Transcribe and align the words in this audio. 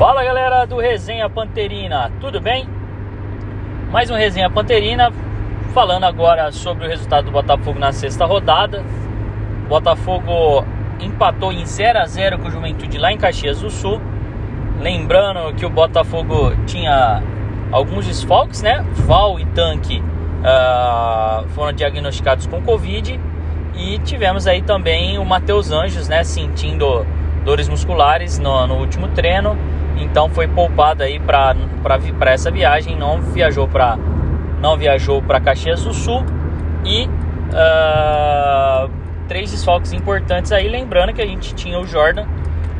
Fala 0.00 0.24
galera 0.24 0.64
do 0.64 0.78
Resenha 0.78 1.28
Panterina, 1.28 2.10
tudo 2.22 2.40
bem? 2.40 2.66
Mais 3.90 4.10
um 4.10 4.14
Resenha 4.14 4.48
Panterina, 4.48 5.12
falando 5.74 6.04
agora 6.04 6.50
sobre 6.52 6.86
o 6.86 6.88
resultado 6.88 7.26
do 7.26 7.30
Botafogo 7.30 7.78
na 7.78 7.92
sexta 7.92 8.24
rodada. 8.24 8.82
O 9.66 9.68
Botafogo 9.68 10.64
empatou 11.00 11.52
em 11.52 11.66
0 11.66 11.98
a 11.98 12.06
0 12.06 12.38
com 12.38 12.48
o 12.48 12.50
Juventude 12.50 12.96
lá 12.96 13.12
em 13.12 13.18
Caxias 13.18 13.60
do 13.60 13.68
Sul. 13.68 14.00
Lembrando 14.80 15.54
que 15.54 15.66
o 15.66 15.70
Botafogo 15.70 16.56
tinha 16.66 17.22
alguns 17.70 18.06
desfalques, 18.06 18.62
né? 18.62 18.82
Val 19.06 19.38
e 19.38 19.44
Tanque 19.44 20.00
uh, 20.00 21.46
foram 21.50 21.74
diagnosticados 21.74 22.46
com 22.46 22.62
Covid. 22.62 23.20
E 23.74 23.98
tivemos 23.98 24.46
aí 24.46 24.62
também 24.62 25.18
o 25.18 25.26
Matheus 25.26 25.70
Anjos, 25.70 26.08
né? 26.08 26.24
Sentindo 26.24 27.04
dores 27.44 27.68
musculares 27.68 28.38
no, 28.38 28.66
no 28.66 28.76
último 28.76 29.06
treino 29.08 29.58
então 30.00 30.28
foi 30.28 30.48
poupado 30.48 31.02
aí 31.02 31.20
para 31.20 31.54
essa 32.26 32.50
viagem, 32.50 32.96
não 32.96 33.20
viajou 33.20 33.68
para 33.68 33.98
não 34.60 34.76
viajou 34.76 35.22
para 35.22 35.40
Caxias 35.40 35.84
do 35.84 35.94
Sul 35.94 36.24
e 36.84 37.06
uh, 37.06 38.90
três 39.26 39.50
desfalques 39.50 39.92
importantes 39.92 40.52
aí, 40.52 40.68
lembrando 40.68 41.12
que 41.12 41.22
a 41.22 41.26
gente 41.26 41.54
tinha 41.54 41.78
o 41.78 41.86
Jordan, 41.86 42.26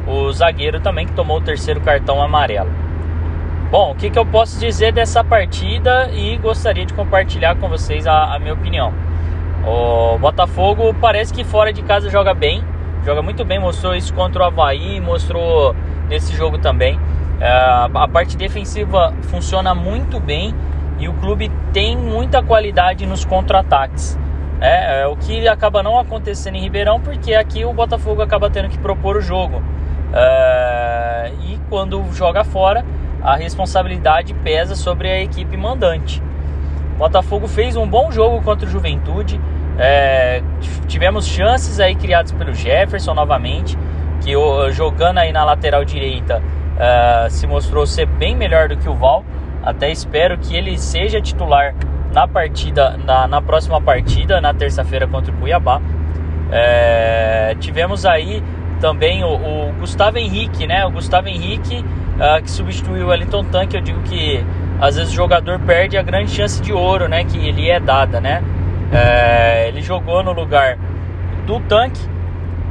o 0.07 0.31
zagueiro 0.33 0.81
também 0.81 1.07
que 1.07 1.13
tomou 1.13 1.39
o 1.39 1.41
terceiro 1.41 1.81
cartão 1.81 2.21
amarelo. 2.21 2.71
Bom, 3.71 3.93
o 3.93 3.95
que, 3.95 4.11
que 4.11 4.19
eu 4.19 4.27
posso 4.27 4.59
dizer 4.59 4.93
dessa 4.93 5.23
partida 5.23 6.11
e 6.13 6.37
gostaria 6.39 6.85
de 6.85 6.93
compartilhar 6.93 7.55
com 7.55 7.69
vocês 7.69 8.07
a, 8.07 8.35
a 8.35 8.39
minha 8.39 8.53
opinião. 8.53 8.93
O 9.65 10.19
Botafogo 10.19 10.95
parece 11.01 11.33
que 11.33 11.45
fora 11.45 11.73
de 11.73 11.83
casa 11.83 12.11
joga 12.11 12.35
bem, 12.35 12.65
joga 13.05 13.23
muito 13.23 13.45
bem, 13.45 13.59
mostrou 13.59 13.95
isso 13.95 14.13
contra 14.13 14.43
o 14.43 14.47
Havaí, 14.47 15.01
mostrou 15.01 15.75
nesse 16.09 16.35
jogo 16.35 16.59
também. 16.59 16.99
É, 17.41 17.49
a 17.49 18.07
parte 18.07 18.37
defensiva 18.37 19.15
funciona 19.23 19.75
muito 19.75 20.21
bem 20.21 20.55
e 20.99 21.09
o 21.09 21.15
clube 21.15 21.51
tem 21.73 21.97
muita 21.97 22.43
qualidade 22.43 23.07
nos 23.07 23.25
contra-ataques. 23.25 24.19
É, 24.61 25.01
é, 25.01 25.07
o 25.07 25.17
que 25.17 25.49
acaba 25.49 25.83
não 25.83 25.99
acontecendo 25.99 26.57
em 26.57 26.61
Ribeirão, 26.61 27.01
porque 27.01 27.35
aqui 27.35 27.65
o 27.65 27.73
Botafogo 27.73 28.21
acaba 28.21 28.51
tendo 28.51 28.69
que 28.69 28.77
propor 28.77 29.17
o 29.17 29.21
jogo. 29.23 29.63
É, 30.13 31.33
e 31.45 31.59
quando 31.71 32.05
joga 32.13 32.45
fora, 32.45 32.85
a 33.23 33.37
responsabilidade 33.37 34.35
pesa 34.35 34.75
sobre 34.75 35.09
a 35.09 35.23
equipe 35.23 35.57
mandante. 35.57 36.23
O 36.95 36.99
Botafogo 36.99 37.49
fez 37.49 37.75
um 37.75 37.89
bom 37.89 38.13
jogo 38.13 38.43
contra 38.43 38.69
o 38.69 38.71
Juventude. 38.71 39.41
É, 39.79 40.43
tivemos 40.87 41.27
chances 41.27 41.81
aí 41.81 41.95
criadas 41.95 42.33
pelo 42.33 42.53
Jefferson 42.53 43.15
novamente 43.15 43.79
que 44.21 44.35
jogando 44.73 45.17
aí 45.17 45.33
na 45.33 45.43
lateral 45.43 45.83
direita 45.83 46.43
uh, 46.81 47.29
se 47.29 47.47
mostrou 47.47 47.87
ser 47.87 48.07
bem 48.07 48.35
melhor 48.35 48.69
do 48.69 48.77
que 48.77 48.89
o 48.89 48.95
Val. 48.95 49.25
Até 49.63 49.91
espero 49.91 50.39
que 50.39 50.57
ele 50.57 50.79
seja 50.79 51.21
titular 51.21 51.75
na 52.13 52.27
partida, 52.27 52.97
na, 53.05 53.29
na 53.29 53.43
próxima 53.43 53.81
partida, 53.81 54.41
na 54.41 54.55
terça-feira 54.55 55.07
contra 55.07 55.33
o 55.33 55.37
Cuiabá. 55.37 55.81
É, 56.51 57.55
tivemos 57.61 58.05
aí 58.05 58.43
também 58.81 59.23
o, 59.23 59.29
o, 59.29 59.73
Gustavo 59.79 60.19
Henrique, 60.19 60.67
né? 60.67 60.85
O 60.87 60.91
Gustavo 60.91 61.29
Henrique 61.29 61.85
uh, 62.17 62.43
que 62.43 62.51
substituiu 62.51 63.07
o 63.07 63.11
Wellington 63.11 63.45
Tanque. 63.45 63.77
Eu 63.77 63.83
digo 63.83 64.01
que 64.03 64.45
às 64.81 64.97
vezes 64.97 65.13
o 65.13 65.15
jogador 65.15 65.61
perde 65.61 65.99
a 65.99 66.03
grande 66.03 66.31
chance 66.31 66.61
de 66.61 66.73
ouro, 66.73 67.07
né? 67.07 67.23
Que 67.25 67.37
ele 67.47 67.69
é 67.69 67.79
dada, 67.79 68.21
né? 68.21 68.43
É, 68.91 69.69
ele 69.69 69.83
jogou 69.83 70.23
no 70.25 70.33
lugar 70.33 70.77
do 71.47 71.61
Tanque, 71.61 72.01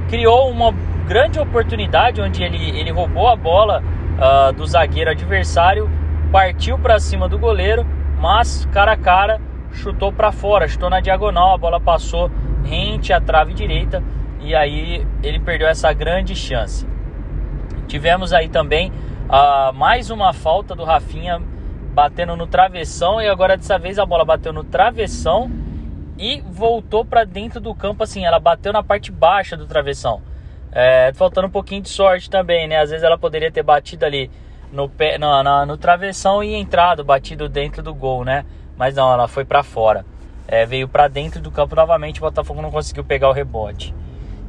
criou 0.09 0.49
uma 0.49 0.73
grande 1.07 1.39
oportunidade 1.39 2.19
onde 2.19 2.43
ele, 2.43 2.77
ele 2.77 2.91
roubou 2.91 3.29
a 3.29 3.35
bola 3.35 3.81
uh, 4.19 4.53
do 4.53 4.65
zagueiro 4.65 5.09
adversário, 5.09 5.89
partiu 6.31 6.77
para 6.77 6.99
cima 6.99 7.27
do 7.27 7.39
goleiro, 7.39 7.85
mas 8.19 8.65
cara 8.71 8.91
a 8.91 8.97
cara 8.97 9.41
chutou 9.71 10.11
para 10.11 10.31
fora, 10.31 10.67
chutou 10.67 10.89
na 10.89 10.99
diagonal, 10.99 11.53
a 11.53 11.57
bola 11.57 11.79
passou 11.79 12.29
rente 12.63 13.13
à 13.13 13.21
trave 13.21 13.53
direita 13.53 14.03
e 14.41 14.53
aí 14.53 15.05
ele 15.23 15.39
perdeu 15.39 15.67
essa 15.67 15.91
grande 15.93 16.35
chance. 16.35 16.87
Tivemos 17.87 18.33
aí 18.33 18.49
também 18.49 18.91
uh, 19.27 19.73
mais 19.73 20.09
uma 20.09 20.33
falta 20.33 20.75
do 20.75 20.83
Rafinha 20.83 21.41
batendo 21.93 22.35
no 22.35 22.45
travessão 22.45 23.21
e 23.21 23.27
agora 23.27 23.57
dessa 23.57 23.77
vez 23.77 23.97
a 23.97 24.05
bola 24.05 24.23
bateu 24.23 24.53
no 24.53 24.63
travessão 24.63 25.49
e 26.17 26.41
voltou 26.41 27.03
para 27.03 27.23
dentro 27.23 27.59
do 27.59 27.73
campo 27.73 28.03
assim, 28.03 28.25
ela 28.25 28.39
bateu 28.39 28.71
na 28.73 28.83
parte 28.83 29.11
baixa 29.11 29.55
do 29.55 29.65
travessão. 29.65 30.21
É, 30.71 31.11
faltando 31.13 31.47
um 31.47 31.51
pouquinho 31.51 31.81
de 31.81 31.89
sorte 31.89 32.29
também, 32.29 32.67
né? 32.67 32.77
Às 32.77 32.89
vezes 32.89 33.03
ela 33.03 33.17
poderia 33.17 33.51
ter 33.51 33.63
batido 33.63 34.05
ali 34.05 34.29
no, 34.71 34.87
pé, 34.87 35.17
no, 35.17 35.43
no, 35.43 35.65
no 35.65 35.77
travessão 35.77 36.43
e 36.43 36.53
entrado, 36.55 37.03
batido 37.03 37.49
dentro 37.49 37.81
do 37.81 37.93
gol, 37.93 38.23
né? 38.23 38.45
Mas 38.77 38.95
não, 38.95 39.11
ela 39.11 39.27
foi 39.27 39.43
para 39.43 39.63
fora. 39.63 40.05
É, 40.47 40.65
veio 40.65 40.87
para 40.87 41.07
dentro 41.07 41.41
do 41.41 41.51
campo 41.51 41.75
novamente, 41.75 42.19
o 42.19 42.21
Botafogo 42.21 42.61
não 42.61 42.71
conseguiu 42.71 43.03
pegar 43.03 43.29
o 43.29 43.33
rebote. 43.33 43.93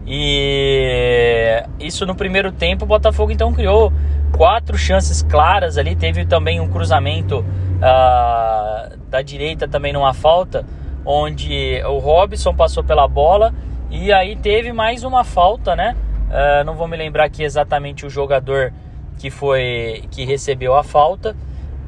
E 0.07 1.63
isso 1.79 2.07
no 2.07 2.15
primeiro 2.15 2.51
tempo, 2.51 2.85
o 2.85 2.89
Botafogo 2.89 3.31
então 3.31 3.53
criou 3.53 3.93
quatro 4.37 4.77
chances 4.79 5.23
claras 5.23 5.77
ali. 5.77 5.95
Teve 5.95 6.25
também 6.25 6.61
um 6.61 6.69
cruzamento 6.69 7.41
uh, 7.41 8.97
da 9.09 9.23
direita 9.23 9.69
também 9.69 9.93
numa 9.93 10.15
falta, 10.15 10.65
onde 11.05 11.83
o 11.85 11.99
Robson 11.99 12.55
passou 12.55 12.83
pela 12.83 13.07
bola 13.07 13.53
e 13.91 14.13
aí 14.13 14.37
teve 14.37 14.73
mais 14.73 15.05
uma 15.05 15.25
falta, 15.25 15.75
né? 15.75 15.97
Uh, 16.31 16.65
não 16.65 16.75
vou 16.75 16.87
me 16.87 16.97
lembrar 16.97 17.25
aqui 17.25 17.43
exatamente 17.43 18.07
o 18.07 18.11
jogador 18.11 18.73
que 19.19 19.31
foi 19.31 20.05
que 20.11 20.25
recebeu 20.25 20.77
a 20.77 20.83
falta. 20.83 21.37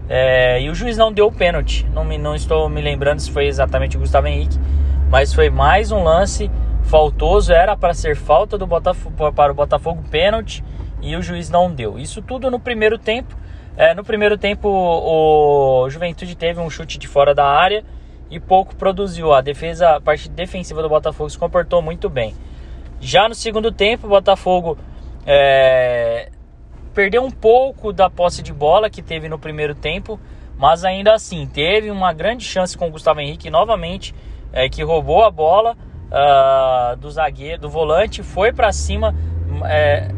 É, 0.09 0.61
e 0.61 0.69
o 0.69 0.75
juiz 0.75 0.99
não 0.99 1.13
deu 1.13 1.29
o 1.29 1.33
pênalti. 1.33 1.87
Não, 1.95 2.05
me, 2.05 2.19
não 2.19 2.35
estou 2.35 2.69
me 2.69 2.83
lembrando 2.83 3.21
se 3.21 3.31
foi 3.31 3.47
exatamente 3.47 3.97
o 3.97 4.01
Gustavo 4.01 4.27
Henrique, 4.27 4.59
mas 5.09 5.33
foi 5.33 5.49
mais 5.49 5.91
um 5.93 6.03
lance 6.03 6.51
faltoso. 6.83 7.53
Era 7.53 7.77
para 7.77 7.95
ser 7.95 8.17
falta 8.17 8.59
do 8.59 8.67
Botafogo, 8.67 9.33
para 9.33 9.53
o 9.53 9.55
Botafogo 9.55 10.03
pênalti 10.11 10.63
e 11.01 11.17
o 11.17 11.23
juiz 11.23 11.49
não 11.49 11.73
deu. 11.73 11.99
Isso 11.99 12.21
tudo 12.21 12.51
no 12.51 12.61
primeiro 12.61 12.99
tempo. 12.99 13.35
É, 13.77 13.95
no 13.95 14.05
primeiro 14.05 14.37
tempo, 14.37 14.69
o 14.69 15.89
Juventude 15.89 16.35
teve 16.35 16.61
um 16.61 16.69
chute 16.69 16.99
de 16.99 17.09
fora 17.09 17.35
da 17.35 17.47
área 17.47 17.83
e 18.31 18.39
pouco 18.39 18.77
produziu. 18.77 19.33
A 19.33 19.41
defesa, 19.41 19.97
a 19.97 20.01
parte 20.01 20.29
defensiva 20.29 20.83
do 20.83 20.89
Botafogo 20.89 21.31
se 21.31 21.39
comportou 21.39 21.81
muito 21.81 22.11
bem. 22.11 22.35
Já 23.03 23.29
no 23.29 23.35
segundo 23.35 23.73
tempo, 23.73 24.07
o 24.07 24.11
Botafogo 24.11 24.79
é, 25.27 26.31
perdeu 26.95 27.25
um 27.25 27.33
pouco 27.33 27.93
da 27.93 28.09
posse 28.09 28.45
de 28.45 28.53
bola 28.53 28.89
que 28.89 29.03
teve 29.03 29.29
no 29.29 29.41
primeiro 29.41 29.75
tempo, 29.75 30.21
mas 30.57 30.85
ainda 30.85 31.13
assim 31.13 31.45
teve 31.45 31.91
uma 31.91 32.13
grande 32.13 32.45
chance 32.45 32.79
com 32.79 32.87
o 32.87 32.91
Gustavo 32.93 33.21
Henrique 33.21 33.51
novamente, 33.51 34.15
é, 34.53 34.69
que 34.69 34.85
roubou 34.85 35.25
a 35.25 35.33
bola 35.33 35.77
uh, 36.13 36.97
do 36.97 37.11
zagueiro, 37.11 37.63
do 37.63 37.69
volante, 37.69 38.23
foi 38.23 38.53
para 38.53 38.71
cima, 38.71 39.13
é, 39.65 40.09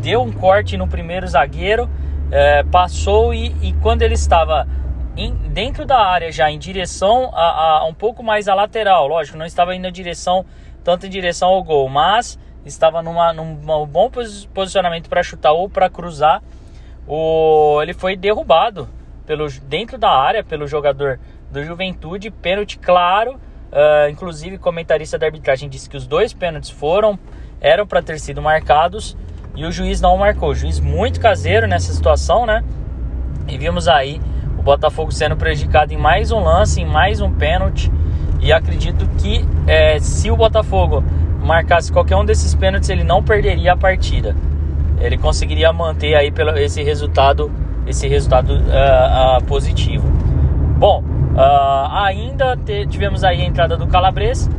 deu 0.00 0.22
um 0.22 0.30
corte 0.30 0.76
no 0.76 0.86
primeiro 0.86 1.26
zagueiro, 1.26 1.90
é, 2.30 2.62
passou 2.62 3.34
e, 3.34 3.48
e, 3.60 3.72
quando 3.82 4.02
ele 4.02 4.14
estava 4.14 4.68
em, 5.16 5.34
dentro 5.34 5.84
da 5.84 5.98
área 5.98 6.30
já 6.30 6.48
em 6.48 6.60
direção 6.60 7.32
a, 7.34 7.80
a 7.80 7.84
um 7.86 7.94
pouco 7.94 8.22
mais 8.22 8.46
à 8.46 8.54
lateral, 8.54 9.08
lógico, 9.08 9.36
não 9.36 9.44
estava 9.46 9.74
indo 9.74 9.82
na 9.82 9.90
direção 9.90 10.46
tanto 10.84 11.06
em 11.06 11.10
direção 11.10 11.48
ao 11.48 11.64
gol, 11.64 11.88
mas 11.88 12.38
estava 12.64 13.02
numa, 13.02 13.32
num 13.32 13.56
bom 13.56 14.10
posicionamento 14.52 15.08
para 15.08 15.22
chutar 15.22 15.52
ou 15.52 15.68
para 15.68 15.90
cruzar. 15.90 16.42
O, 17.06 17.80
ele 17.82 17.92
foi 17.92 18.16
derrubado 18.16 18.88
pelo, 19.26 19.48
dentro 19.66 19.98
da 19.98 20.10
área 20.10 20.44
pelo 20.44 20.66
jogador 20.66 21.18
do 21.50 21.64
Juventude, 21.64 22.30
pênalti 22.30 22.78
claro. 22.78 23.34
Uh, 23.72 24.08
inclusive, 24.10 24.56
comentarista 24.58 25.18
da 25.18 25.26
arbitragem 25.26 25.68
disse 25.68 25.90
que 25.90 25.96
os 25.96 26.06
dois 26.06 26.32
pênaltis 26.32 26.70
foram 26.70 27.18
eram 27.60 27.86
para 27.86 28.02
ter 28.02 28.20
sido 28.20 28.40
marcados 28.40 29.16
e 29.56 29.64
o 29.64 29.72
juiz 29.72 30.00
não 30.00 30.16
marcou. 30.16 30.50
O 30.50 30.54
juiz 30.54 30.78
muito 30.78 31.20
caseiro 31.20 31.66
nessa 31.66 31.92
situação, 31.92 32.46
né? 32.46 32.62
E 33.48 33.56
vimos 33.56 33.88
aí 33.88 34.20
o 34.58 34.62
Botafogo 34.62 35.10
sendo 35.10 35.36
prejudicado 35.36 35.92
em 35.92 35.96
mais 35.96 36.30
um 36.30 36.40
lance, 36.40 36.80
em 36.80 36.86
mais 36.86 37.20
um 37.20 37.32
pênalti. 37.32 37.90
E 38.44 38.52
acredito 38.52 39.08
que 39.16 39.42
é, 39.66 39.98
se 39.98 40.30
o 40.30 40.36
Botafogo 40.36 41.02
marcasse 41.42 41.90
qualquer 41.90 42.14
um 42.14 42.26
desses 42.26 42.54
pênaltis, 42.54 42.90
ele 42.90 43.02
não 43.02 43.22
perderia 43.22 43.72
a 43.72 43.76
partida. 43.76 44.36
Ele 45.00 45.16
conseguiria 45.16 45.72
manter 45.72 46.14
aí 46.14 46.30
pelo, 46.30 46.50
esse 46.58 46.82
resultado, 46.82 47.50
esse 47.86 48.06
resultado 48.06 48.50
uh, 48.50 49.38
uh, 49.38 49.44
positivo. 49.44 50.06
Bom, 50.76 51.02
uh, 51.02 51.90
ainda 52.04 52.54
te, 52.54 52.86
tivemos 52.86 53.24
aí 53.24 53.40
a 53.40 53.46
entrada 53.46 53.78
do 53.78 53.86
Calabres, 53.86 54.50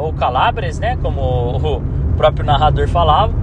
ou 0.00 0.12
Calabres, 0.12 0.78
né? 0.78 0.96
Como 1.02 1.20
o 1.20 1.82
próprio 2.16 2.46
narrador 2.46 2.86
falava, 2.86 3.34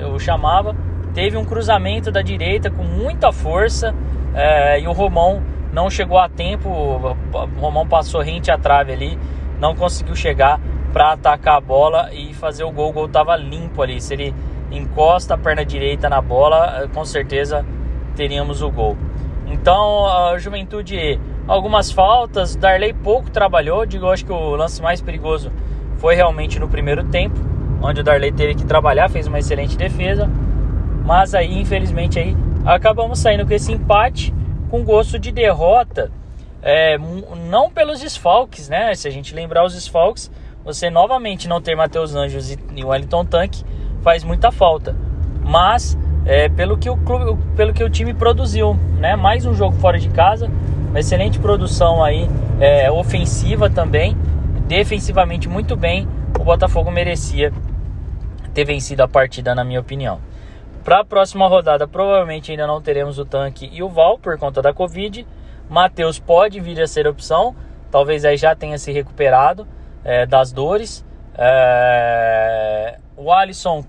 eu 0.00 0.18
chamava. 0.18 0.74
Teve 1.14 1.36
um 1.36 1.44
cruzamento 1.44 2.10
da 2.10 2.20
direita 2.20 2.68
com 2.68 2.82
muita 2.82 3.30
força 3.30 3.94
e 4.80 4.88
o 4.88 4.92
Romão 4.92 5.40
não 5.72 5.88
chegou 5.88 6.18
a 6.18 6.28
tempo, 6.28 6.68
o 6.68 7.60
Romão 7.60 7.86
passou 7.86 8.20
rente 8.20 8.50
à 8.50 8.58
trave 8.58 8.92
ali, 8.92 9.18
não 9.60 9.74
conseguiu 9.74 10.16
chegar 10.16 10.60
para 10.92 11.12
atacar 11.12 11.56
a 11.56 11.60
bola 11.60 12.12
e 12.12 12.34
fazer 12.34 12.64
o 12.64 12.72
gol. 12.72 12.90
O 12.90 12.92
gol 12.92 13.08
tava 13.08 13.36
limpo 13.36 13.82
ali. 13.82 14.00
Se 14.00 14.14
ele 14.14 14.34
encosta 14.70 15.34
a 15.34 15.38
perna 15.38 15.64
direita 15.64 16.08
na 16.08 16.20
bola, 16.20 16.88
com 16.92 17.04
certeza 17.04 17.64
teríamos 18.16 18.62
o 18.62 18.70
gol. 18.70 18.96
Então 19.46 20.06
a 20.06 20.38
Juventude, 20.38 21.20
algumas 21.46 21.90
faltas, 21.90 22.56
Darley 22.56 22.92
pouco 22.92 23.30
trabalhou, 23.30 23.86
digo, 23.86 24.10
acho 24.10 24.24
que 24.24 24.32
o 24.32 24.56
lance 24.56 24.80
mais 24.82 25.00
perigoso 25.00 25.52
foi 25.96 26.14
realmente 26.14 26.58
no 26.58 26.68
primeiro 26.68 27.04
tempo, 27.04 27.38
onde 27.82 28.00
o 28.00 28.04
Darley 28.04 28.32
teve 28.32 28.54
que 28.54 28.64
trabalhar, 28.64 29.08
fez 29.08 29.26
uma 29.26 29.38
excelente 29.38 29.76
defesa, 29.76 30.30
mas 31.04 31.34
aí 31.34 31.60
infelizmente 31.60 32.18
aí 32.18 32.36
acabamos 32.64 33.18
saindo 33.18 33.46
com 33.46 33.52
esse 33.52 33.72
empate 33.72 34.32
com 34.70 34.84
gosto 34.84 35.18
de 35.18 35.32
derrota, 35.32 36.10
é, 36.62 36.96
não 37.48 37.70
pelos 37.70 38.00
desfalques, 38.00 38.68
né? 38.68 38.94
Se 38.94 39.08
a 39.08 39.10
gente 39.10 39.34
lembrar 39.34 39.64
os 39.64 39.74
desfalques, 39.74 40.30
você 40.64 40.88
novamente 40.88 41.48
não 41.48 41.60
ter 41.60 41.74
Matheus 41.74 42.14
Anjos 42.14 42.52
e 42.52 42.84
Wellington 42.84 43.24
Tanque 43.24 43.64
faz 44.02 44.22
muita 44.22 44.52
falta. 44.52 44.94
Mas 45.42 45.98
é, 46.24 46.48
pelo, 46.48 46.78
que 46.78 46.88
o 46.88 46.96
clube, 46.96 47.42
pelo 47.56 47.72
que 47.72 47.82
o 47.82 47.90
time 47.90 48.14
produziu, 48.14 48.74
né? 48.98 49.16
Mais 49.16 49.44
um 49.44 49.54
jogo 49.54 49.76
fora 49.76 49.98
de 49.98 50.08
casa, 50.10 50.50
uma 50.88 51.00
excelente 51.00 51.38
produção 51.38 52.04
aí, 52.04 52.28
é, 52.60 52.90
ofensiva 52.90 53.68
também, 53.68 54.16
defensivamente 54.68 55.48
muito 55.48 55.74
bem. 55.74 56.06
O 56.38 56.44
Botafogo 56.44 56.90
merecia 56.90 57.52
ter 58.54 58.64
vencido 58.64 59.02
a 59.02 59.08
partida, 59.08 59.54
na 59.54 59.64
minha 59.64 59.80
opinião. 59.80 60.20
Para 60.84 61.00
a 61.00 61.04
próxima 61.04 61.46
rodada, 61.46 61.86
provavelmente 61.86 62.50
ainda 62.50 62.66
não 62.66 62.80
teremos 62.80 63.18
o 63.18 63.24
Tanque 63.24 63.68
e 63.70 63.82
o 63.82 63.88
Val 63.88 64.18
por 64.18 64.38
conta 64.38 64.62
da 64.62 64.72
Covid. 64.72 65.26
Matheus 65.68 66.18
pode 66.18 66.58
vir 66.58 66.80
a 66.80 66.86
ser 66.86 67.06
opção, 67.06 67.54
talvez 67.90 68.24
aí 68.24 68.36
já 68.36 68.54
tenha 68.54 68.78
se 68.78 68.90
recuperado 68.90 69.68
é, 70.02 70.24
das 70.26 70.52
dores. 70.52 71.04
É, 71.36 72.98
o 73.16 73.30
Alisson 73.30 73.84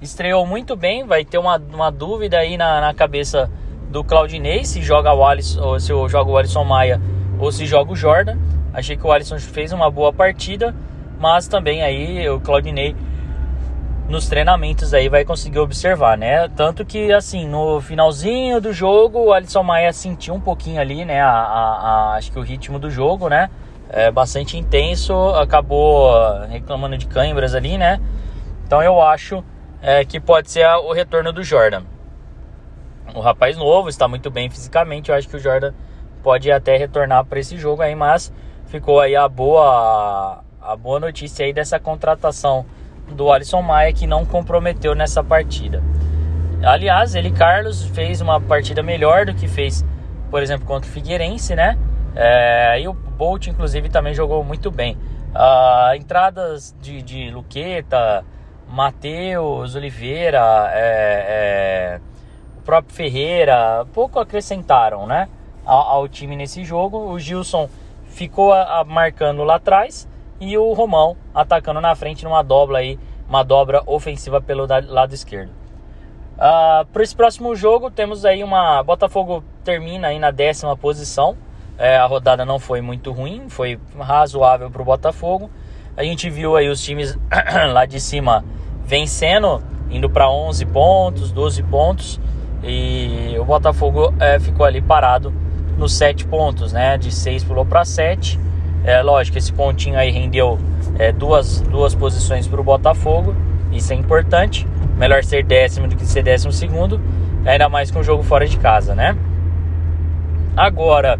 estreou 0.00 0.46
muito 0.46 0.74
bem, 0.74 1.04
vai 1.04 1.24
ter 1.24 1.38
uma, 1.38 1.56
uma 1.56 1.90
dúvida 1.90 2.38
aí 2.38 2.56
na, 2.56 2.80
na 2.80 2.94
cabeça 2.94 3.50
do 3.90 4.02
Claudinei 4.02 4.64
se 4.64 4.82
joga 4.82 5.14
o 5.14 5.24
Alisson, 5.24 5.78
se 5.78 5.92
joga 6.08 6.28
o 6.28 6.36
Alisson 6.36 6.64
Maia 6.64 7.00
ou 7.38 7.52
se 7.52 7.64
joga 7.64 7.92
o 7.92 7.96
Jordan. 7.96 8.36
Achei 8.72 8.96
que 8.96 9.06
o 9.06 9.12
Alisson 9.12 9.38
fez 9.38 9.72
uma 9.72 9.88
boa 9.88 10.12
partida, 10.12 10.74
mas 11.20 11.46
também 11.46 11.82
aí 11.82 12.28
o 12.28 12.40
Claudinei 12.40 12.96
nos 14.08 14.28
treinamentos 14.28 14.92
aí 14.92 15.08
vai 15.08 15.24
conseguir 15.24 15.58
observar, 15.58 16.16
né? 16.18 16.48
Tanto 16.48 16.84
que 16.84 17.12
assim, 17.12 17.48
no 17.48 17.80
finalzinho 17.80 18.60
do 18.60 18.72
jogo, 18.72 19.18
o 19.18 19.32
Alisson 19.32 19.62
Maia 19.62 19.92
sentiu 19.92 20.34
um 20.34 20.40
pouquinho 20.40 20.80
ali, 20.80 21.04
né? 21.04 21.20
A, 21.20 21.30
a, 21.30 22.12
a, 22.12 22.14
acho 22.16 22.30
que 22.30 22.38
o 22.38 22.42
ritmo 22.42 22.78
do 22.78 22.90
jogo, 22.90 23.28
né? 23.28 23.50
É 23.88 24.10
bastante 24.10 24.58
intenso, 24.58 25.14
acabou 25.30 26.12
reclamando 26.48 26.98
de 26.98 27.06
câimbras 27.06 27.54
ali, 27.54 27.78
né? 27.78 28.00
Então 28.66 28.82
eu 28.82 29.00
acho 29.00 29.42
é, 29.80 30.04
que 30.04 30.20
pode 30.20 30.50
ser 30.50 30.66
o 30.66 30.92
retorno 30.92 31.32
do 31.32 31.42
Jordan. 31.42 31.82
O 33.14 33.20
rapaz 33.20 33.56
novo 33.56 33.88
está 33.88 34.08
muito 34.08 34.30
bem 34.30 34.50
fisicamente, 34.50 35.10
eu 35.10 35.14
acho 35.14 35.28
que 35.28 35.36
o 35.36 35.38
Jordan 35.38 35.72
pode 36.22 36.50
até 36.50 36.76
retornar 36.76 37.24
para 37.24 37.38
esse 37.38 37.56
jogo 37.56 37.82
aí, 37.82 37.94
mas 37.94 38.32
ficou 38.66 39.00
aí 39.00 39.14
a 39.14 39.28
boa 39.28 40.42
a 40.60 40.74
boa 40.74 40.98
notícia 40.98 41.44
aí 41.44 41.52
dessa 41.52 41.78
contratação 41.78 42.64
do 43.10 43.30
Alisson 43.30 43.62
Maia 43.62 43.92
que 43.92 44.06
não 44.06 44.24
comprometeu 44.24 44.94
nessa 44.94 45.22
partida. 45.22 45.82
Aliás, 46.62 47.14
ele 47.14 47.30
Carlos 47.30 47.84
fez 47.84 48.20
uma 48.20 48.40
partida 48.40 48.82
melhor 48.82 49.26
do 49.26 49.34
que 49.34 49.46
fez, 49.46 49.84
por 50.30 50.42
exemplo, 50.42 50.66
contra 50.66 50.88
o 50.88 50.92
Figueirense, 50.92 51.54
né? 51.54 51.78
É, 52.16 52.80
e 52.80 52.88
o 52.88 52.94
Bolt, 52.94 53.48
inclusive, 53.48 53.88
também 53.88 54.14
jogou 54.14 54.42
muito 54.42 54.70
bem. 54.70 54.96
Ah, 55.34 55.92
entradas 55.96 56.74
de, 56.80 57.02
de 57.02 57.30
Luqueta, 57.30 58.24
Matheus, 58.68 59.74
Oliveira, 59.74 60.70
é, 60.72 61.26
é, 61.28 62.00
o 62.56 62.62
próprio 62.62 62.94
Ferreira, 62.94 63.84
pouco 63.92 64.18
acrescentaram, 64.18 65.06
né? 65.06 65.28
Ao, 65.66 65.80
ao 65.80 66.08
time 66.08 66.36
nesse 66.36 66.64
jogo. 66.64 66.98
O 67.10 67.18
Gilson 67.18 67.68
ficou 68.06 68.52
a, 68.52 68.80
a, 68.80 68.84
marcando 68.84 69.44
lá 69.44 69.56
atrás 69.56 70.08
e 70.44 70.58
o 70.58 70.72
Romão 70.72 71.16
atacando 71.34 71.80
na 71.80 71.94
frente 71.94 72.24
numa 72.24 72.42
dobra 72.42 72.78
aí, 72.78 72.98
uma 73.28 73.42
dobra 73.42 73.82
ofensiva 73.86 74.40
pelo 74.40 74.66
lado 74.66 75.14
esquerdo. 75.14 75.48
Uh, 75.48 76.40
ah, 76.40 76.86
Para 76.92 77.02
esse 77.02 77.14
próximo 77.14 77.54
jogo 77.54 77.90
temos 77.90 78.24
aí 78.24 78.42
uma 78.42 78.82
Botafogo 78.82 79.42
termina 79.62 80.08
aí 80.08 80.18
na 80.18 80.30
décima 80.30 80.76
posição. 80.76 81.36
É, 81.78 81.96
a 81.96 82.06
rodada 82.06 82.44
não 82.44 82.58
foi 82.58 82.80
muito 82.80 83.10
ruim, 83.10 83.48
foi 83.48 83.80
razoável 83.98 84.70
para 84.70 84.82
o 84.82 84.84
Botafogo. 84.84 85.50
A 85.96 86.04
gente 86.04 86.28
viu 86.28 86.56
aí 86.56 86.68
os 86.68 86.82
times 86.82 87.18
lá 87.72 87.86
de 87.86 88.00
cima 88.00 88.44
vencendo, 88.84 89.62
indo 89.90 90.10
para 90.10 90.28
11 90.28 90.66
pontos, 90.66 91.32
12 91.32 91.62
pontos. 91.64 92.20
E 92.62 93.36
o 93.38 93.44
Botafogo 93.44 94.12
é, 94.20 94.38
ficou 94.38 94.64
ali 94.66 94.80
parado 94.80 95.32
nos 95.76 95.94
7 95.94 96.26
pontos, 96.26 96.72
né? 96.72 96.96
De 96.96 97.10
6 97.10 97.44
pulou 97.44 97.64
para 97.64 97.84
7. 97.84 98.38
É 98.84 99.00
lógico, 99.02 99.38
esse 99.38 99.50
pontinho 99.50 99.98
aí 99.98 100.10
rendeu 100.10 100.58
é, 100.98 101.10
duas, 101.10 101.62
duas 101.62 101.94
posições 101.94 102.46
para 102.46 102.60
o 102.60 102.64
Botafogo. 102.64 103.34
Isso 103.72 103.92
é 103.94 103.96
importante. 103.96 104.66
Melhor 104.98 105.24
ser 105.24 105.42
décimo 105.42 105.88
do 105.88 105.96
que 105.96 106.04
ser 106.04 106.22
décimo 106.22 106.52
segundo. 106.52 107.00
Ainda 107.46 107.68
mais 107.68 107.90
com 107.90 108.00
o 108.00 108.04
jogo 108.04 108.22
fora 108.22 108.46
de 108.46 108.58
casa, 108.58 108.94
né? 108.94 109.16
Agora, 110.54 111.18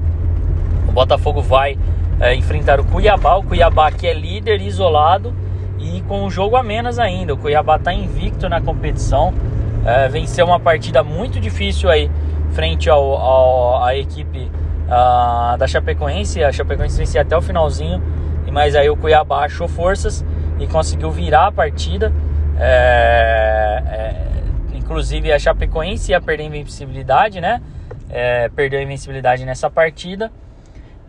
o 0.87 0.93
Botafogo 0.93 1.41
vai 1.41 1.79
é, 2.21 2.35
enfrentar 2.35 2.79
o 2.79 2.85
Cuiabá. 2.85 3.37
O 3.37 3.43
Cuiabá 3.43 3.91
que 3.91 4.07
é 4.07 4.13
líder 4.13 4.61
isolado 4.61 5.35
e 5.79 6.03
com 6.03 6.23
um 6.23 6.31
jogo 6.31 6.57
a 6.57 6.63
menos 6.63 6.99
ainda. 6.99 7.33
O 7.33 7.37
Cuiabá 7.37 7.77
está 7.77 7.95
invicto 7.95 8.47
na 8.47 8.61
competição. 8.61 9.33
É, 9.87 10.07
venceu 10.09 10.45
uma 10.47 10.61
partida 10.61 11.03
muito 11.03 11.41
difícil 11.41 11.89
aí 11.91 12.11
frente 12.53 12.89
ao, 12.89 13.03
ao 13.17 13.85
à 13.85 13.97
equipe 13.97 14.51
da 15.59 15.67
Chapecoense. 15.67 16.43
A 16.43 16.53
Chapecoense 16.53 16.99
vencia 16.99 17.23
até 17.23 17.37
o 17.37 17.43
finalzinho, 17.43 18.03
mas 18.53 18.75
aí 18.75 18.89
o 18.89 18.97
Cuiabá 18.97 19.45
achou 19.45 19.69
forças 19.69 20.25
e 20.59 20.67
conseguiu 20.67 21.11
virar 21.11 21.49
a 21.49 21.53
partida. 21.53 22.13
É, 22.59 23.83
é, 23.87 24.77
inclusive 24.77 25.33
a 25.33 25.39
Chapecoense 25.39 26.13
ia 26.13 26.21
perder 26.21 26.45
a 26.45 26.47
invencibilidade, 26.47 27.41
né? 27.41 27.61
É, 28.11 28.49
perdeu 28.49 28.79
a 28.79 28.83
invencibilidade 28.83 29.45
nessa 29.45 29.69
partida. 29.69 30.31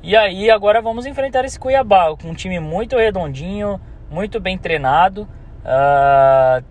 E 0.02 0.16
aí 0.16 0.50
agora 0.52 0.82
vamos 0.82 1.06
enfrentar 1.06 1.46
esse 1.46 1.60
Cuiabá 1.60 2.16
com 2.16 2.30
um 2.30 2.34
time 2.34 2.60
muito 2.60 2.96
redondinho, 2.96 3.80
muito 4.10 4.40
bem 4.40 4.58
treinado. 4.58 5.28
Uh, 5.64 6.64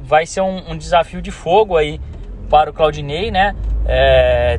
vai 0.00 0.26
ser 0.26 0.40
um, 0.40 0.72
um, 0.72 0.76
desafio 0.76 1.22
de 1.22 1.30
fogo 1.30 1.76
aí 1.76 2.00
para 2.50 2.70
o 2.70 2.72
Claudinei, 2.72 3.30
né? 3.30 3.54
É, 3.86 4.58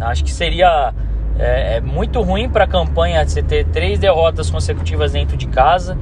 acho 0.00 0.22
que 0.22 0.30
seria 0.30 0.94
é, 1.38 1.76
é 1.76 1.80
muito 1.80 2.20
ruim 2.22 2.48
para 2.48 2.64
a 2.64 2.66
campanha 2.66 3.26
você 3.26 3.42
ter 3.42 3.64
três 3.66 3.98
derrotas 3.98 4.50
consecutivas 4.50 5.12
dentro 5.12 5.36
de 5.36 5.46
casa. 5.46 5.96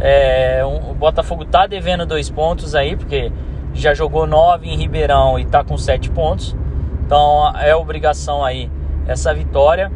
É, 0.00 0.62
o 0.64 0.94
Botafogo 0.94 1.44
tá 1.44 1.66
devendo 1.66 2.06
dois 2.06 2.30
pontos 2.30 2.74
aí, 2.74 2.96
porque 2.96 3.30
já 3.74 3.92
jogou 3.92 4.26
nove 4.26 4.68
em 4.68 4.76
Ribeirão 4.76 5.38
e 5.38 5.44
tá 5.44 5.62
com 5.62 5.76
sete 5.76 6.10
pontos. 6.10 6.56
Então 7.04 7.52
é 7.58 7.74
obrigação 7.74 8.44
aí 8.44 8.70
essa 9.06 9.34
vitória 9.34 9.90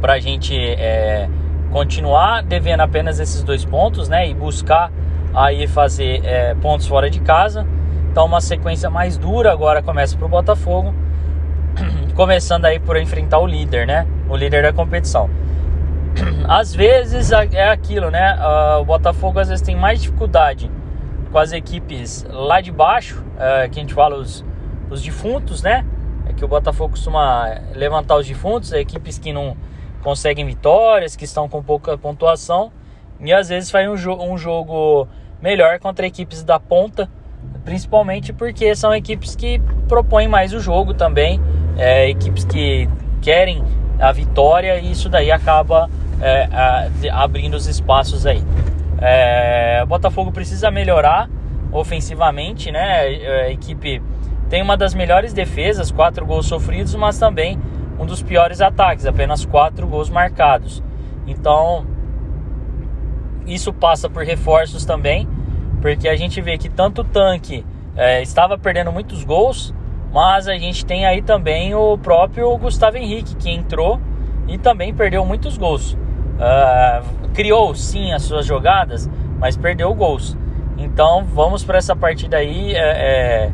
para 0.00 0.14
a 0.14 0.20
gente 0.20 0.56
é, 0.56 1.28
continuar 1.70 2.42
devendo 2.42 2.80
apenas 2.80 3.18
esses 3.20 3.42
dois 3.42 3.64
pontos, 3.64 4.08
né? 4.08 4.28
E 4.28 4.34
buscar 4.34 4.90
aí 5.34 5.66
fazer 5.66 6.24
é, 6.24 6.54
pontos 6.54 6.86
fora 6.86 7.10
de 7.10 7.20
casa. 7.20 7.66
Então 8.10 8.24
uma 8.24 8.40
sequência 8.40 8.88
mais 8.88 9.18
dura 9.18 9.52
agora 9.52 9.82
começa 9.82 10.16
para 10.16 10.26
o 10.26 10.28
Botafogo 10.28 10.94
começando 12.18 12.64
aí 12.64 12.80
por 12.80 12.96
enfrentar 12.96 13.38
o 13.38 13.46
líder, 13.46 13.86
né? 13.86 14.04
O 14.28 14.34
líder 14.34 14.64
da 14.64 14.72
competição. 14.72 15.30
Às 16.48 16.74
vezes 16.74 17.30
é 17.30 17.68
aquilo, 17.68 18.10
né? 18.10 18.34
Uh, 18.34 18.80
o 18.80 18.84
Botafogo 18.84 19.38
às 19.38 19.48
vezes 19.48 19.64
tem 19.64 19.76
mais 19.76 20.02
dificuldade 20.02 20.68
com 21.30 21.38
as 21.38 21.52
equipes 21.52 22.26
lá 22.28 22.60
de 22.60 22.72
baixo, 22.72 23.22
uh, 23.36 23.70
que 23.70 23.78
a 23.78 23.82
gente 23.82 23.94
fala 23.94 24.16
os, 24.16 24.44
os 24.90 25.00
defuntos, 25.00 25.62
né? 25.62 25.86
É 26.28 26.32
que 26.32 26.44
o 26.44 26.48
Botafogo 26.48 26.90
costuma 26.90 27.60
levantar 27.72 28.16
os 28.16 28.26
defuntos, 28.26 28.72
equipes 28.72 29.16
que 29.16 29.32
não 29.32 29.56
conseguem 30.02 30.44
vitórias, 30.44 31.14
que 31.14 31.24
estão 31.24 31.48
com 31.48 31.62
pouca 31.62 31.96
pontuação, 31.96 32.72
e 33.20 33.32
às 33.32 33.48
vezes 33.48 33.70
faz 33.70 33.88
um, 33.88 33.96
jo 33.96 34.14
um 34.14 34.36
jogo 34.36 35.06
melhor 35.40 35.78
contra 35.78 36.04
equipes 36.04 36.42
da 36.42 36.58
ponta, 36.58 37.08
principalmente 37.64 38.32
porque 38.32 38.74
são 38.74 38.92
equipes 38.92 39.36
que 39.36 39.60
propõem 39.86 40.26
mais 40.26 40.52
o 40.52 40.58
jogo 40.58 40.94
também 40.94 41.40
é, 41.78 42.10
equipes 42.10 42.44
que 42.44 42.88
querem 43.22 43.64
a 43.98 44.12
vitória 44.12 44.78
e 44.78 44.90
isso 44.90 45.08
daí 45.08 45.30
acaba 45.30 45.88
é, 46.20 46.48
a, 46.52 46.88
abrindo 47.22 47.54
os 47.54 47.66
espaços 47.66 48.26
aí. 48.26 48.42
É, 49.00 49.84
Botafogo 49.86 50.32
precisa 50.32 50.70
melhorar 50.70 51.30
ofensivamente, 51.70 52.70
né? 52.72 53.14
É, 53.14 53.42
a 53.46 53.50
equipe 53.50 54.02
tem 54.48 54.62
uma 54.62 54.76
das 54.76 54.94
melhores 54.94 55.32
defesas, 55.32 55.90
quatro 55.90 56.26
gols 56.26 56.46
sofridos, 56.46 56.94
mas 56.94 57.18
também 57.18 57.58
um 57.98 58.06
dos 58.06 58.22
piores 58.22 58.60
ataques, 58.60 59.06
apenas 59.06 59.44
quatro 59.44 59.86
gols 59.86 60.08
marcados. 60.08 60.82
Então, 61.26 61.86
isso 63.46 63.72
passa 63.72 64.08
por 64.08 64.24
reforços 64.24 64.84
também, 64.84 65.28
porque 65.80 66.08
a 66.08 66.16
gente 66.16 66.40
vê 66.40 66.56
que 66.56 66.68
tanto 66.68 67.02
o 67.02 67.04
tanque 67.04 67.64
é, 67.96 68.22
estava 68.22 68.56
perdendo 68.56 68.90
muitos 68.90 69.22
gols, 69.22 69.74
mas 70.12 70.48
a 70.48 70.56
gente 70.56 70.84
tem 70.84 71.06
aí 71.06 71.22
também 71.22 71.74
o 71.74 71.98
próprio 71.98 72.56
Gustavo 72.56 72.96
Henrique 72.96 73.36
que 73.36 73.50
entrou 73.50 74.00
e 74.46 74.56
também 74.56 74.94
perdeu 74.94 75.24
muitos 75.24 75.58
gols. 75.58 75.92
Uh, 75.92 77.28
criou 77.34 77.74
sim 77.74 78.12
as 78.12 78.22
suas 78.22 78.46
jogadas, 78.46 79.08
mas 79.38 79.56
perdeu 79.56 79.92
gols. 79.94 80.36
Então 80.76 81.24
vamos 81.24 81.64
para 81.64 81.78
essa 81.78 81.94
partida 81.94 82.38
aí. 82.38 82.74
É, 82.74 82.78
é, 82.78 83.52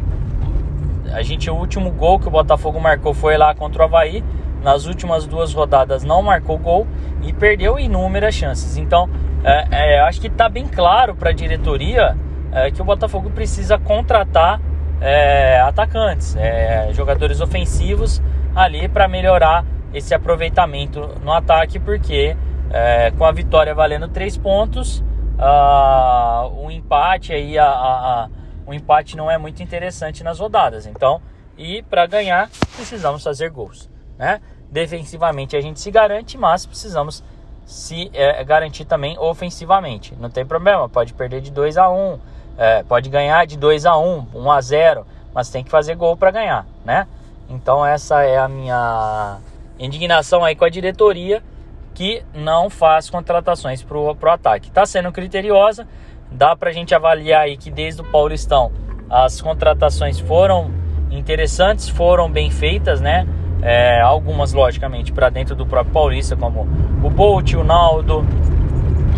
a 1.13 1.23
gente, 1.23 1.51
o 1.51 1.55
último 1.55 1.91
gol 1.91 2.19
que 2.19 2.29
o 2.29 2.31
Botafogo 2.31 2.81
marcou 2.81 3.15
foi 3.15 3.37
lá 3.37 3.55
contra 3.55 3.83
o 3.83 3.85
Havaí. 3.85 4.23
Nas 4.63 4.87
últimas 4.87 5.27
duas 5.27 5.53
rodadas 5.53 6.05
não 6.05 6.23
marcou 6.23 6.57
gol 6.57 6.87
e 7.23 7.33
perdeu 7.33 7.79
inúmeras 7.79 8.35
chances. 8.35 8.79
Então 8.79 9.09
é, 9.43 9.97
é, 9.97 10.01
acho 10.01 10.21
que 10.21 10.29
está 10.29 10.49
bem 10.49 10.67
claro 10.67 11.15
para 11.15 11.31
a 11.31 11.33
diretoria 11.33 12.17
é, 12.51 12.71
que 12.71 12.81
o 12.81 12.85
Botafogo 12.85 13.29
precisa 13.31 13.79
contratar 13.79 14.61
é, 15.05 15.61
atacantes, 15.61 16.35
é, 16.35 16.91
jogadores 16.95 17.43
ofensivos 17.43 18.23
ali 18.57 18.89
para 18.89 19.07
melhorar 19.07 19.63
esse 19.93 20.15
aproveitamento 20.15 21.11
no 21.23 21.31
ataque, 21.31 21.79
porque 21.79 22.35
é, 22.71 23.11
com 23.11 23.27
a 23.27 23.31
vitória 23.31 23.75
valendo 23.75 24.09
três 24.09 24.39
pontos, 24.39 25.05
uh, 25.39 26.49
o 26.57 26.71
empate 26.71 27.35
aí, 27.35 27.59
a, 27.59 27.67
a, 27.67 27.69
a, 28.25 28.29
o 28.67 28.73
empate 28.73 29.15
não 29.15 29.31
é 29.31 29.37
muito 29.37 29.63
interessante 29.63 30.25
nas 30.25 30.41
rodadas. 30.41 30.87
Então, 30.87 31.21
e 31.57 31.83
para 31.83 32.07
ganhar 32.07 32.49
precisamos 32.75 33.23
fazer 33.23 33.51
gols, 33.51 33.91
né? 34.19 34.41
Defensivamente 34.71 35.55
a 35.55 35.61
gente 35.61 35.81
se 35.81 35.91
garante, 35.91 36.39
mas 36.39 36.65
precisamos 36.65 37.23
se 37.67 38.11
é, 38.15 38.43
garantir 38.43 38.87
também 38.87 39.19
ofensivamente. 39.19 40.15
Não 40.19 40.31
tem 40.31 40.47
problema, 40.47 40.89
pode 40.89 41.13
perder 41.13 41.43
de 41.43 41.53
2 41.53 41.77
a 41.77 41.91
1, 41.91 41.95
um, 41.95 42.19
é, 42.57 42.83
pode 42.83 43.09
ganhar 43.09 43.47
de 43.47 43.57
2 43.57 43.87
a 43.87 43.97
1, 43.97 44.27
1 44.35 44.51
a 44.51 44.61
0, 44.61 45.07
mas 45.35 45.51
tem 45.51 45.65
que 45.65 45.71
fazer 45.71 45.95
gol 45.97 46.17
para 46.17 46.31
ganhar, 46.31 46.67
né? 46.85 47.07
Então 47.49 47.85
essa 47.85 48.23
é 48.23 48.39
a 48.39 48.49
minha 48.49 49.39
indignação 49.79 50.45
aí 50.45 50.55
com 50.55 50.65
a 50.65 50.69
diretoria 50.69 51.43
que 51.95 52.25
não 52.35 52.69
faz 52.69 53.09
contratações 53.09 53.83
para 53.83 53.99
o 53.99 54.11
ataque. 54.31 54.69
Está 54.69 54.85
sendo 54.85 55.13
criteriosa, 55.13 55.87
dá 56.31 56.57
para 56.57 56.71
a 56.71 56.73
gente 56.73 56.95
avaliar 56.95 57.43
aí 57.43 57.57
que 57.57 57.71
desde 57.71 58.01
o 58.01 58.05
Paulistão 58.05 58.73
as 59.09 59.41
contratações 59.41 60.19
foram 60.19 60.71
interessantes, 61.11 61.89
foram 61.89 62.31
bem 62.31 62.51
feitas, 62.51 63.01
né? 63.01 63.27
É, 63.63 64.01
algumas, 64.01 64.53
logicamente, 64.53 65.13
para 65.13 65.31
dentro 65.31 65.55
do 65.55 65.65
próprio 65.65 65.93
Paulista, 65.93 66.37
como 66.37 66.69
o 67.03 67.09
Bolt, 67.09 67.55
o 67.55 67.65
Naldo, 67.65 68.27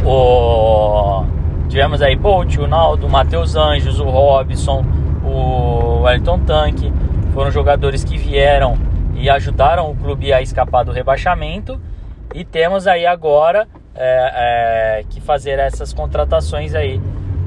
o... 0.05 1.25
tivemos 1.69 2.03
aí 2.03 2.17
Bolt, 2.17 2.57
o 2.59 2.67
Naldo, 2.67 3.07
o 3.07 3.11
Matheus 3.11 3.57
Anjos, 3.57 4.01
o 4.01 4.05
Robson, 4.05 4.85
o 5.25 6.03
Wellington 6.03 6.39
Tanque, 6.41 6.93
foram 7.33 7.51
jogadores 7.51 8.05
que 8.05 8.17
vieram 8.17 8.77
e 9.15 9.29
ajudaram 9.29 9.91
o 9.91 9.97
clube 9.97 10.33
a 10.33 10.41
escapar 10.41 10.85
do 10.85 10.93
rebaixamento. 10.93 11.81
E 12.35 12.45
temos 12.45 12.87
aí 12.87 13.07
agora 13.07 13.67
é, 13.95 14.99
é, 15.01 15.05
que 15.09 15.21
fazer 15.21 15.59
essas 15.59 15.93
contratações 15.93 16.75
aí 16.75 17.01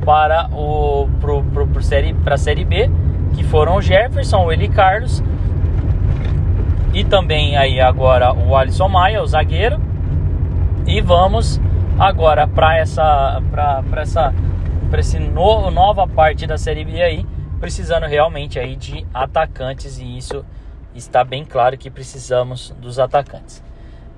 para 0.03 0.49
o 0.53 1.07
pro, 1.19 1.43
pro, 1.43 1.67
pro 1.67 1.83
série, 1.83 2.13
para 2.13 2.35
a 2.35 2.38
série 2.38 2.65
B, 2.65 2.89
que 3.35 3.43
foram 3.43 3.75
o 3.75 3.81
Jefferson, 3.81 4.45
o 4.45 4.51
Eli 4.51 4.69
Carlos 4.69 5.21
e 6.93 7.03
também 7.03 7.55
aí 7.55 7.79
agora 7.79 8.33
o 8.33 8.55
Alisson 8.55 8.88
Maia, 8.88 9.21
o 9.21 9.27
zagueiro. 9.27 9.79
E 10.88 11.01
vamos 11.01 11.61
agora 12.00 12.48
para 12.48 12.77
essa 12.77 13.41
para 13.51 14.01
essa 14.01 14.34
para 14.89 15.00
essa 15.01 15.20
no, 15.20 15.70
nova 15.70 16.08
parte 16.08 16.48
da 16.48 16.58
série 16.58 16.84
B 16.86 17.01
aí, 17.01 17.25
precisando 17.60 18.06
realmente 18.06 18.58
aí 18.58 18.75
de 18.75 19.06
atacantes 19.13 20.00
e 20.00 20.18
isso 20.18 20.44
está 20.96 21.24
bem 21.24 21.46
claro 21.46 21.77
que 21.77 21.91
precisamos 21.91 22.74
dos 22.79 22.98
atacantes. 22.98 23.63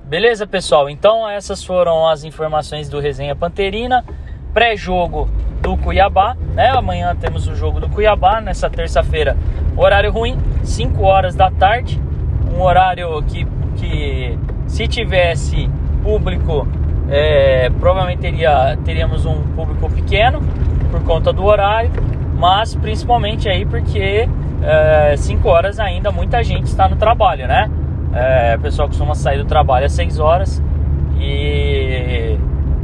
Beleza, 0.05 0.47
pessoal? 0.47 0.89
Então 0.89 1.27
essas 1.27 1.63
foram 1.63 2.07
as 2.07 2.23
informações 2.23 2.87
do 2.87 2.99
Resenha 2.99 3.35
Panterina, 3.35 4.05
pré-jogo 4.53 5.27
do 5.61 5.75
Cuiabá, 5.77 6.35
né? 6.53 6.69
Amanhã 6.69 7.15
temos 7.15 7.47
o 7.47 7.55
jogo 7.55 7.79
do 7.79 7.89
Cuiabá, 7.89 8.39
nessa 8.41 8.69
terça-feira, 8.69 9.37
horário 9.75 10.11
ruim, 10.11 10.37
5 10.63 11.03
horas 11.03 11.35
da 11.35 11.49
tarde, 11.51 12.01
um 12.53 12.61
horário 12.61 13.21
que, 13.23 13.45
que 13.75 14.37
se 14.67 14.87
tivesse 14.87 15.69
público, 16.03 16.67
é, 17.11 17.69
provavelmente 17.71 18.19
teria, 18.19 18.77
teríamos 18.85 19.25
um 19.25 19.41
público 19.53 19.89
pequeno 19.89 20.41
por 20.89 21.03
conta 21.03 21.33
do 21.33 21.43
horário, 21.43 21.91
mas 22.35 22.73
principalmente 22.73 23.49
aí 23.49 23.65
porque 23.65 24.29
5 25.17 25.47
é, 25.47 25.51
horas 25.51 25.79
ainda 25.79 26.09
muita 26.09 26.41
gente 26.41 26.67
está 26.67 26.87
no 26.87 26.95
trabalho, 26.95 27.47
né? 27.47 27.69
É, 28.13 28.55
o 28.55 28.61
pessoal 28.61 28.87
costuma 28.87 29.13
sair 29.13 29.37
do 29.37 29.45
trabalho 29.45 29.85
às 29.85 29.91
6 29.91 30.19
horas 30.19 30.63
e 31.19 32.37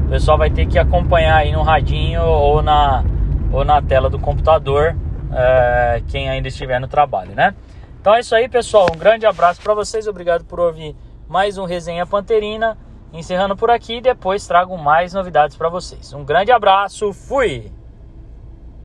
o 0.05 0.09
pessoal 0.09 0.37
vai 0.37 0.49
ter 0.49 0.65
que 0.67 0.77
acompanhar 0.77 1.37
aí 1.37 1.51
no 1.53 1.61
radinho 1.61 2.21
ou 2.23 2.61
na, 2.61 3.03
ou 3.51 3.63
na 3.63 3.81
tela 3.81 4.09
do 4.09 4.19
computador 4.19 4.95
é, 5.31 6.01
quem 6.07 6.29
ainda 6.29 6.49
estiver 6.49 6.79
no 6.79 6.87
trabalho, 6.87 7.31
né? 7.33 7.55
Então 8.01 8.13
é 8.13 8.19
isso 8.19 8.35
aí, 8.35 8.47
pessoal. 8.47 8.87
Um 8.93 8.97
grande 8.97 9.25
abraço 9.25 9.61
para 9.61 9.73
vocês. 9.73 10.07
Obrigado 10.07 10.45
por 10.45 10.59
ouvir 10.59 10.95
mais 11.27 11.57
um 11.57 11.65
Resenha 11.65 12.05
Panterina. 12.05 12.77
Encerrando 13.13 13.55
por 13.55 13.71
aqui 13.71 13.97
e 13.97 14.01
depois 14.01 14.45
trago 14.45 14.77
mais 14.77 15.13
novidades 15.13 15.55
para 15.55 15.69
vocês. 15.69 16.13
Um 16.13 16.25
grande 16.25 16.51
abraço. 16.51 17.13
Fui! 17.13 17.71